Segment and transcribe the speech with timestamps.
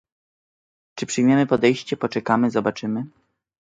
[0.95, 3.05] Czy przyjmiemy podejście "poczekamy, zobaczymy"?